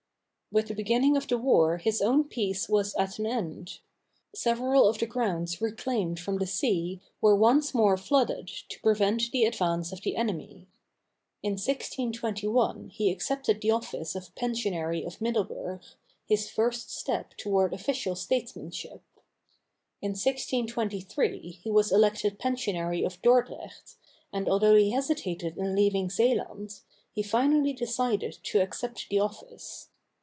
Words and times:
With 0.53 0.67
the 0.67 0.75
beginning 0.75 1.15
of 1.15 1.29
the 1.29 1.37
war 1.37 1.77
his 1.77 2.01
own 2.01 2.25
peace 2.25 2.67
was 2.67 2.93
at 2.95 3.19
an 3.19 3.25
end. 3.25 3.79
Several 4.35 4.85
of 4.89 4.97
the 4.97 5.05
grounds 5.05 5.61
reclaimed 5.61 6.19
from 6.19 6.39
the 6.39 6.45
sea 6.45 6.99
were 7.21 7.33
once 7.37 7.73
more 7.73 7.95
flooded 7.95 8.47
to 8.67 8.81
prevent 8.81 9.31
the 9.31 9.45
advance 9.45 9.93
of 9.93 10.01
the 10.01 10.17
enemy. 10.17 10.67
In 11.41 11.53
1621 11.53 12.89
he 12.89 13.09
accepted 13.09 13.61
the 13.61 13.71
office 13.71 14.13
of 14.13 14.35
pensionary 14.35 15.05
of 15.05 15.21
Middelburg, 15.21 15.81
his 16.27 16.49
first 16.49 16.89
step 16.93 17.33
toward 17.37 17.73
official 17.73 18.13
statesmanship. 18.17 19.03
In 20.01 20.09
1623 20.09 21.59
he 21.63 21.71
was 21.71 21.93
elected 21.93 22.39
pensionary 22.39 23.05
of 23.05 23.21
Dordrecht, 23.21 23.95
and 24.33 24.49
although 24.49 24.75
he 24.75 24.91
hesitated 24.91 25.57
in 25.57 25.77
leaving 25.77 26.09
Zeeland, 26.09 26.81
he 27.13 27.23
finally 27.23 27.71
decided 27.71 28.37
to 28.43 28.59
accept 28.59 29.07
the 29.09 29.21
office. 29.21 29.87